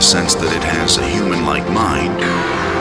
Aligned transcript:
sense 0.00 0.34
that 0.34 0.56
it 0.56 0.62
has 0.62 0.96
a 0.96 1.06
human 1.06 1.44
like 1.44 1.68
mind. 1.70 2.79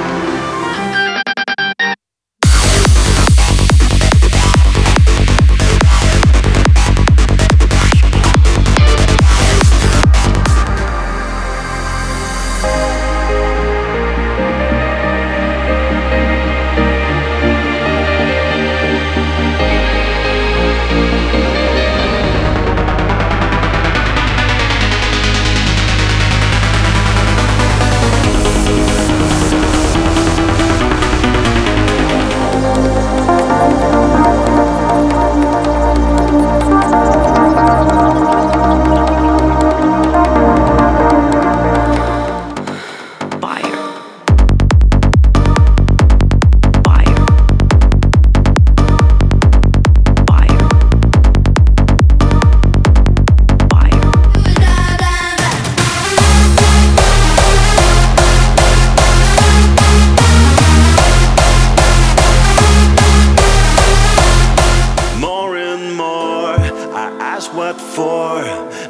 What 67.60 67.82
for. 67.82 68.40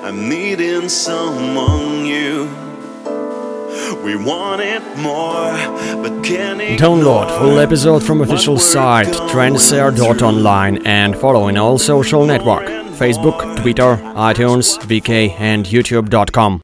I'm 0.05 0.29
needing 0.29 0.89
someone 0.89 2.03
new. 2.03 2.43
We 4.05 4.15
want 4.15 4.61
it 4.61 4.83
more, 4.95 5.53
but 6.03 6.23
can 6.23 6.61
it 6.61 6.79
Download 6.79 7.27
full 7.39 7.57
episode 7.57 8.03
from 8.03 8.21
official 8.21 8.59
site 8.59 9.07
tranceair.online 9.33 10.85
and 10.85 11.17
follow 11.17 11.47
in 11.47 11.57
all 11.57 11.79
social 11.79 12.27
network 12.27 12.67
Facebook, 12.99 13.37
Twitter, 13.61 13.91
iTunes, 14.31 14.77
VK 14.89 15.31
and 15.39 15.65
YouTube.com. 15.65 16.57